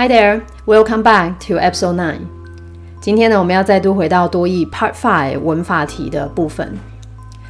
[0.00, 2.20] Hi there, welcome back to episode nine.
[3.02, 6.74] 今天呢，我们要再度回到多义 Part Five 文法题的部分。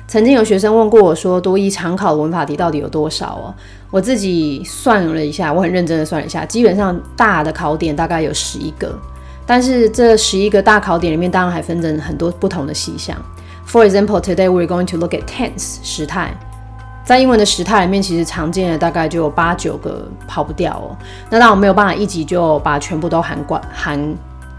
[0.09, 3.55] 曾经有学生问过我说，多义常考的文法题到底有多少哦？
[3.93, 8.98] 我自己算了一下，我很认真的算了一下，基本上大的考点大概有十一个。
[9.46, 13.17] 但是这十一个大考点里面，当然还分成很多不同的细项。
[13.64, 16.37] For example, today we're going to look at tense 时态。
[17.10, 20.96] 在英文的时态里面，其实常见的大概就有八九个跑不掉哦。
[21.28, 24.14] 那当我没有办法一集就把全部都涵盖涵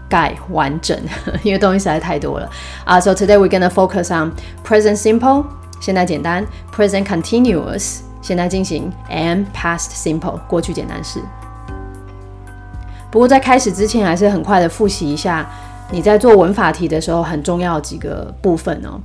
[0.06, 0.94] 盖完整，
[1.42, 2.50] 因为东西实在太多了
[2.84, 3.00] 啊。
[3.00, 5.46] So today we're gonna focus on present simple
[5.80, 11.22] 现在简单，present continuous 现在进行，and past simple 过去简单式。
[13.10, 15.48] 不过在开始之前，还是很快的复习一下
[15.90, 19.00] 你在做文法题的时候很重要几个部分哦。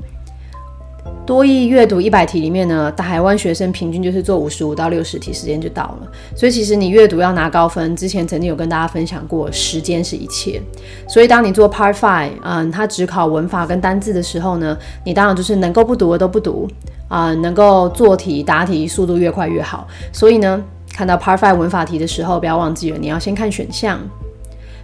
[1.28, 6.08] 多益阅读一百题里面呢，台湾学生平均就是做五十五到六十题，时间就到了。
[6.34, 10.62] 所以其实你阅读要拿高分，之前曾经有跟大家分享过，时间是一切。
[11.06, 16.66] 所以当你做 Part Five，嗯，它只考文法跟单字的时候呢，你当然就是能够不读的都不读
[17.10, 19.86] 啊，能够做题答题速度越快越好。
[20.14, 24.00] 所以呢，看到 Part Five 文法题的时候，不要忘记了你要先看选项，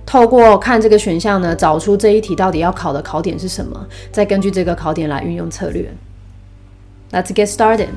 [0.06, 5.90] 透过看这个选项呢，找出这一题到底要考的考点是什么，再根据这个考点来运用策略。
[7.14, 7.90] Let's get started。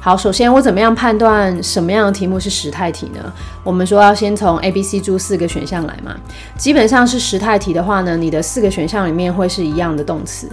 [0.00, 3.32] 好，首先我怎么样判断什么样的题目是时态题呢？
[3.62, 6.16] 我们说要先从 A、B、C 注四个选项来嘛。
[6.58, 10.50] 基本上是时态题的话呢，你的四个选项里面会是一样的动词，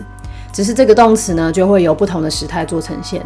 [0.53, 3.25] 只是这个动词呢就会有不同的时态做呈现。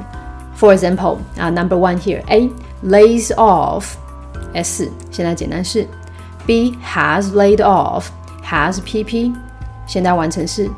[0.58, 2.50] For example，啊，Number one here，A
[2.86, 3.84] lays off
[4.54, 5.86] S 现在简单式
[6.46, 8.06] ，B has laid off
[8.46, 9.34] has PP
[9.86, 10.70] 现在完成式。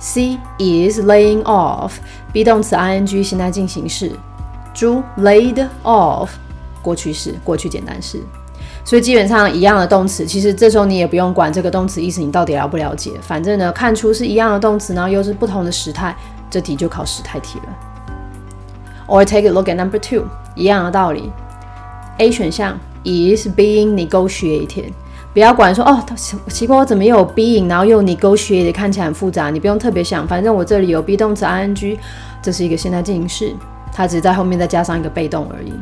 [0.00, 1.92] C is laying off
[2.32, 4.10] be 动词 ing 现在进行式，
[4.72, 6.30] 猪 laid off
[6.82, 8.18] 过去式过去简单式，
[8.82, 16.16] 所以基本上一样的动词，其实这时候你也不用管这个动词意思你到底了不了解，反正呢看出是一样的动词，然后又是不同的时态，
[16.48, 17.64] 这题就考时态题了。
[19.06, 20.24] Or take a look at number two，
[20.54, 21.30] 一样的道理
[22.16, 24.92] ，A 选项 is being negotiated。
[25.32, 26.04] 不要管说哦，
[26.48, 29.48] 奇怪，我怎么又有 being，然后又 negotiate，看起来很复杂。
[29.48, 31.96] 你不用特别想，反正我这里有 be 动词 ing，
[32.42, 33.54] 这是一个现在进行式，
[33.92, 35.72] 它只是在后面再加上一个被动而已。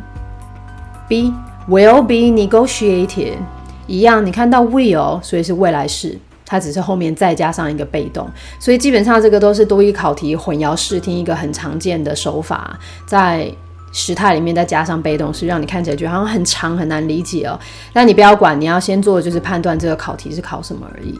[1.09, 1.33] B
[1.67, 3.37] will be negotiated，
[3.87, 8.29] 一样，你看到 will，所以是未来式，它只是后面再加上一个被动，
[8.61, 13.51] 所以基本上这个都是多一考题混淆视听一个很常见的手法，在。
[13.93, 17.59] 时态里面再加上被动式，让你看起来觉得好像很长很难理解哦。
[17.93, 21.19] 但你不要管，你要先做的就是判断这个考题是考什么而已。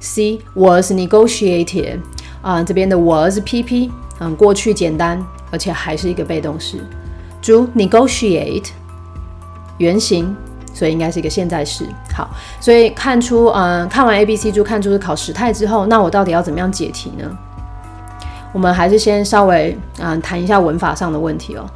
[0.00, 1.98] C was negotiated
[2.42, 6.78] 啊，这边的 was PP，嗯，过去简单，而且还是一个被动式。
[7.40, 8.68] 主 negotiate
[9.78, 10.36] 原型，
[10.72, 11.84] 所以应该是一个现在式。
[12.14, 12.28] 好，
[12.60, 17.30] 所以看出，嗯，看完 A B C 就看出是考时态之后，那我到底要怎么样解题呢？
[18.52, 21.66] 我们还是先稍微嗯谈一下文法上的问题哦。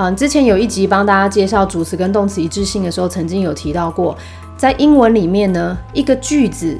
[0.00, 4.16] 嗯，之前有一集帮大家介绍主词跟动词一致性的时候，曾经有提到过，
[4.56, 6.78] 在英文里面呢，一个句子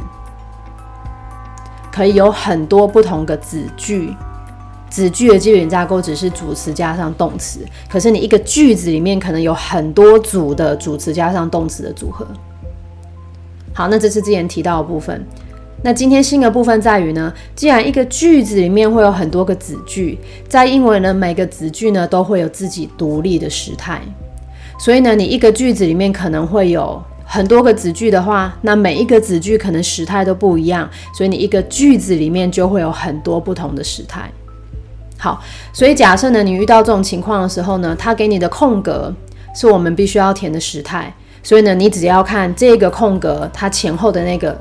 [1.91, 4.15] 可以有很多不同的子句，
[4.89, 12.25] 子句的基本架构只是主词加上动词，可是你一个句子里面可能有很多组的主词加上动词的组合。
[13.75, 15.27] 好，那这是之前提到的部分。
[15.81, 20.19] 那今天新的部分在于呢，既然一个句子里面会有很多个子句，
[20.49, 24.01] 在英文呢每个子句呢都会有自己独立的时态，
[24.81, 34.29] 所以呢你一个句子里面可能会有很多个子句的话，那每一个子句可能时态都不一样，所以你一个句子里面就会有很多不同的时态。
[35.17, 35.41] 好，
[35.73, 39.15] 所以假设呢你遇到这种情况的时候呢，它给你的空格
[39.55, 44.59] 是我们必须要填的时态，所以呢你只要看这个空格它前后的那个。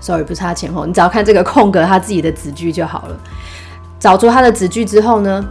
[0.00, 3.16] ，sorry，不是它前后，你只要看这个空格，它自己的子句就好了。
[3.98, 5.44] 找出它的子句之后呢，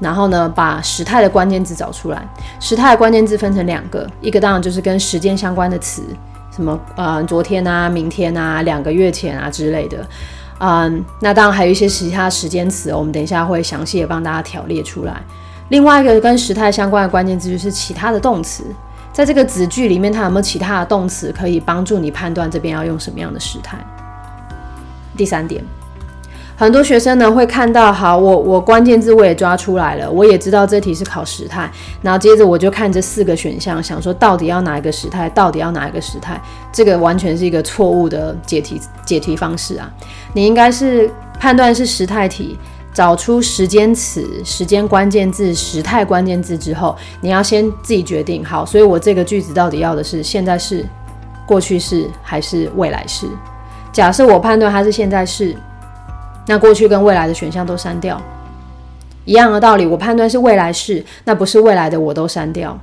[0.00, 2.28] 然后呢，把时态的关键字找出来。
[2.58, 6.02] 时态的关键字分成两个，一个当然就是跟时间相关的词，
[6.54, 10.06] 什么呃昨天啊、明天啊、两个月前啊之类的。
[10.58, 15.22] 嗯，那当然还有一些其他时间词，我们等一下会详细的帮大家条列出来。
[15.70, 18.64] 另外一个跟时态相关的关键字就是其他的动词。
[19.20, 23.76] 在这个子句里面，它有没有其他的动词可以帮助你判断这边要用什么样的时态？
[25.14, 25.62] 第三点，
[26.56, 31.70] 很多学生呢会看到，好，我我关键字我也抓出来了，我也知道这题是考时态，
[32.00, 36.40] 然后接着我就看这四个选项，想说到底要哪一个时态，到底要哪一个时态？
[36.72, 39.92] 这个完全是一个错误的解题解题方式啊！
[40.32, 42.58] 你应该是判断是时态题，
[42.92, 48.66] 找出时间词、时间关键字、时态关键字之后，你要先自己决定好。
[48.66, 50.84] 所以我这个句子到底要的是现在式、
[51.46, 53.28] 过去式还是未来式？
[53.92, 55.56] 假设我判断它是现在式，
[56.46, 58.20] 那过去跟未来的选项都删掉。
[59.24, 62.76] 一样的道理，我判断是未来式，那不是未来的我都删掉。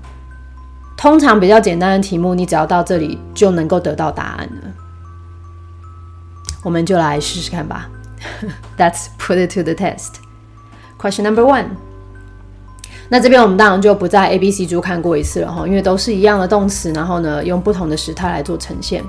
[0.95, 4.71] 通常比较简单的题目，你只要到这里就能够得到答案了。
[6.63, 7.89] 我们就来试试看吧。
[8.77, 10.15] Let's put it to the test.
[10.99, 11.65] Question number one.
[13.09, 19.01] 那这边我们当然就不在 A、B、C 猪看过一次了哈，因为都是一样的动词，然后呢用不同的时态来做呈现。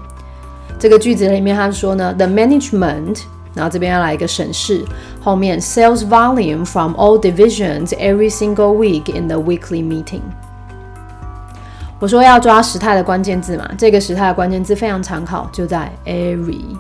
[0.79, 3.23] 这个句子里面他说呢，The management，
[3.55, 4.85] 然后这边要来一个审视，
[5.21, 10.21] 后面 sales volume from all divisions every single week in the weekly meeting。
[11.99, 16.77] 我说要抓时态的关键字嘛，这个时态的关键字非常常考，就在 every。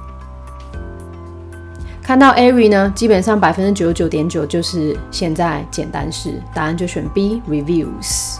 [2.09, 8.39] 看到 every 呢，基本上百分之九十九点九就是现在简单式，答案就选 B reviews。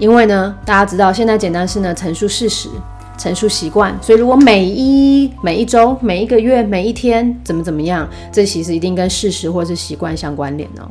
[0.00, 2.68] 因为呢，大家知道现在简单式呢陈述事实、
[3.16, 10.90] 陈述习惯，所以如果每一每一周、每一个月、每一天怎么怎么样，这其实一定跟事实或是习惯相关联哦。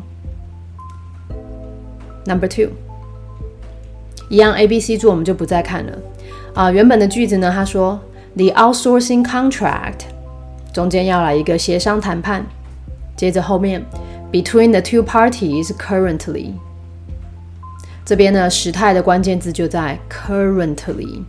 [2.25, 2.69] Number two，
[4.29, 5.91] 一样 A、B、C 柱我们就不再看了
[6.53, 6.71] 啊。
[6.71, 7.99] 原本的句子呢，他说
[8.37, 10.03] The outsourcing contract。
[10.73, 12.43] 中间要来一个协商谈判，
[13.15, 13.83] 接着后面
[14.31, 16.53] between the two parties currently，
[18.05, 21.21] 这边呢时态的关键字就在 currently。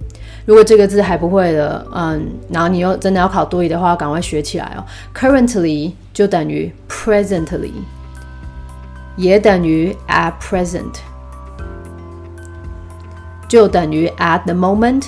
[0.46, 4.84] 如果这个字还不会的，嗯，然后你又真的要考多语的话，赶快学起来哦。
[5.14, 7.72] currently 就等于 presently，
[9.16, 10.94] 也等于 at present，
[13.48, 15.04] 就等于 at the moment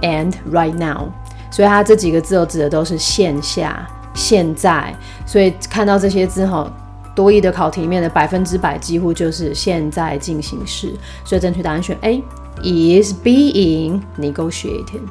[0.00, 1.08] and right now。
[1.54, 4.92] 所以它这几个字哦，指的都是线下、现在。
[5.24, 6.68] 所以看到这些字哈，
[7.14, 10.92] 多义的考题面的百分之百几乎就是现在进行式。
[11.24, 12.20] 所以正确答案选 A
[12.60, 15.06] is being negotiated。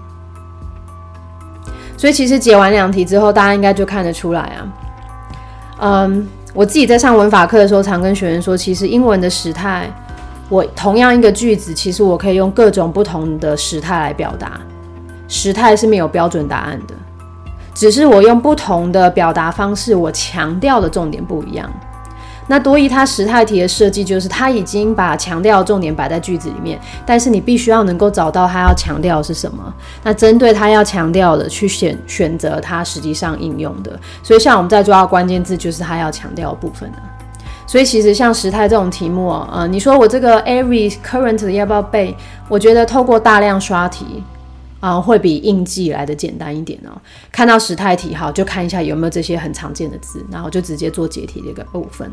[1.95, 4.73] 所以其实解完两题之后，大家应该就看得出来啊。
[5.79, 9.89] 嗯，我自己在上文法课的时候，常跟学员说，其实英文的时态，
[10.49, 14.59] 我同样一个句子，其实我可以用各种不同的时态来表达。
[15.27, 16.93] 时态是没有标准答案的，
[17.73, 21.69] 只是我用不同的表达方式，我强调的重点不一样。
[22.45, 29.73] 那多益它时态题的设计就是，它已经把强调的重点摆在句子里面，但是你必须要能够找到它要强调的是什么。
[30.03, 33.97] 那针对它要强调的去选选择它实际上应用的。
[34.21, 36.91] 所以像我们在抓关键字，就是它要强调的部分
[37.65, 42.13] 所以其实像时态这种题目，呃，你说我这个 every current 要不要背？
[42.49, 44.21] 我觉得透过大量刷题。
[44.83, 46.91] 啊，会比印记来的简单一点哦。
[47.31, 52.11] 看到时态题，好，就看一下有没有这些很常见的字，然后就直接做解题的一个部分。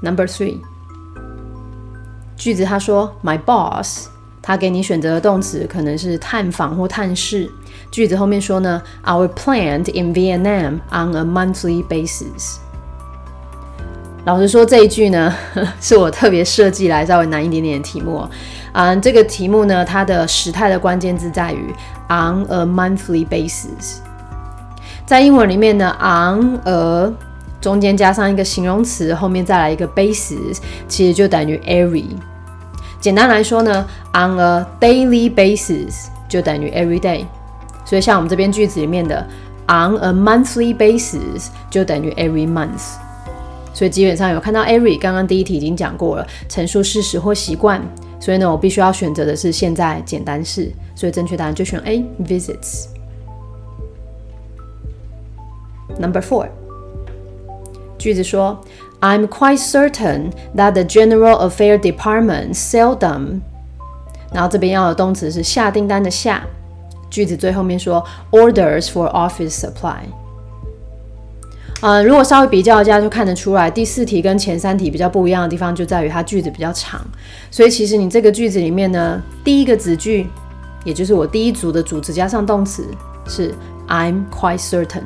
[0.00, 0.58] Number three，
[2.36, 4.06] 句子他说，My boss，
[4.40, 7.50] 他给你选择的动词可能是探访或探视。
[7.90, 12.58] 句子后面说呢，Our plant in Vietnam on a monthly basis。
[14.28, 15.34] 老实说，这一句呢，
[15.80, 18.28] 是我特别设计来稍微难一点点的题目。
[18.72, 21.74] 嗯，这个题目呢，它的时态的关键字在于
[22.10, 24.00] on a monthly basis。
[25.06, 27.10] 在英文里面呢，on a
[27.58, 32.04] 中间加上一个形容词，后面再来一个 basis，其实就等于 every。
[33.00, 37.24] 简单来说呢，on a daily basis 就等于 every day。
[37.86, 39.26] 所以像我们这边句子里面的
[39.68, 43.07] on a monthly basis 就等于 every month。
[43.78, 47.80] 所以基本上有看到 every，刚刚第一题已经讲过了，陈述事实或习惯。
[48.18, 52.86] 所以呢，我必须要选择的是现在简单式，所以正确答案就选 A visits。
[55.96, 56.48] Number four，
[57.96, 58.60] 句子说
[59.00, 63.42] ，I'm quite certain that the General Affair Department seldom，
[64.32, 66.42] 然后这边要的动词是下订单的下，
[67.08, 70.00] 句子最后面说 orders for office supply。
[71.80, 77.00] 呃，如果稍微比较一下，就看得出来第四题跟前三题比较不一样的地方，就在于它句子比较长。
[77.52, 80.26] 所以其实你这个句子里面呢，第一个子句，
[80.82, 82.84] 也就是我第一组的主词加上动词
[83.28, 83.54] 是
[83.86, 85.04] I'm quite certain。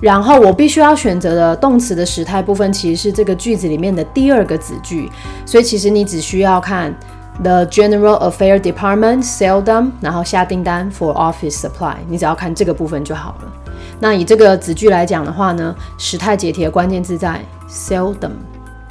[0.00, 5.10] 然后我必须要选择的动词的时态部分，其实是这个句子里面的第二个子句。
[5.44, 6.94] 所以其实你只需要看
[7.42, 13.52] The General Affairs Department seldom，然后下订单 for office supply，你只要看这个部分就好了。
[14.00, 18.30] 那以这个子句来讲的话呢，时态解题的关键字在 seldom，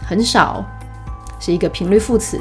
[0.05, 0.63] 很少，
[1.39, 2.39] 是一个频率副词。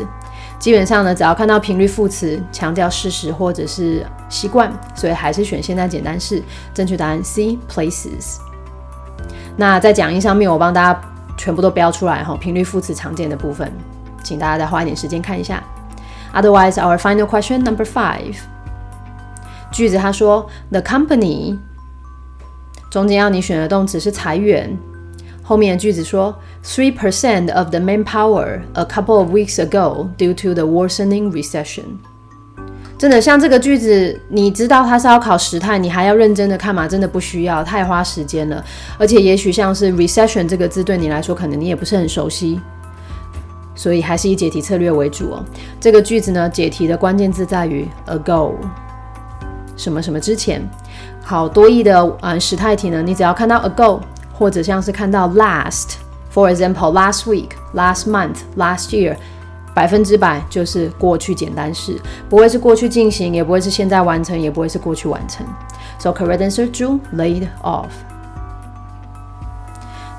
[0.58, 6.42] 基本上呢，只要看到频率副词，强调事实或者是习惯，所以还是选现在简单式。
[6.74, 8.38] 正确答案 C places。
[9.56, 11.00] 那在讲义上面，我帮大家
[11.36, 13.72] 全部都标出来哈，频率副词常见的部分，
[14.22, 15.62] 请大家再花一点时间看一下。
[16.32, 18.36] Otherwise, our final question number five。
[19.70, 21.58] 句子他说，The company
[22.90, 24.76] 中间要你选的动词是裁员。
[25.42, 26.34] 后面的句子说
[26.64, 31.84] ，three percent of the manpower a couple of weeks ago due to the worsening recession。
[32.96, 36.86] 真的像这个句子，你知道它是要考时态，你还要认真的看吗？
[36.86, 38.64] 真的不需要，太花时间了。
[38.96, 42.60] 而且也许像是 recession 这个字对你来说，可能你也不是很熟悉，
[43.74, 45.44] 所以还是以解题策略为主哦。
[45.80, 48.52] 这个句子呢，解题的关键字在于 ago，
[49.76, 50.62] 什么什么之前。
[51.22, 54.00] 好多义的嗯时态题呢，你只要看到 ago。
[54.34, 59.14] 或者像是看到 last，for example last week、last month、last year，
[59.72, 61.96] 百分之百就是过去简单式，
[62.28, 65.46] 不会是过去进行，也不会是现在完成，也不会是过去完成。
[66.00, 67.90] So correct answer two laid off。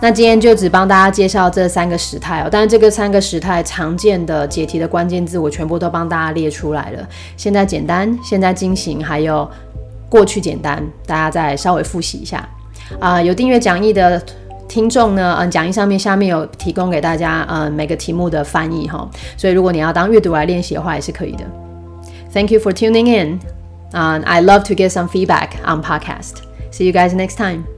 [0.04, 7.08] 那今天就只帮大家介绍这三个时态哦，但是这个三个时态常见的解题的关键字我全部都帮大家列出来了。
[7.38, 9.50] 现在简单，现在进行，还有
[10.10, 12.46] 过去简单，大家再稍微复习一下。
[13.00, 14.22] 啊，有订阅讲义的
[14.68, 21.46] 听众呢，嗯，讲义上面下面有提供给大家，嗯，每个题目的翻译哈，所以如果你要当阅读来练习的话，也是可以的。
[22.34, 23.40] Thank you for tuning in.
[23.94, 26.42] Um, I love to get some feedback on podcast.
[26.74, 27.73] See you guys next time.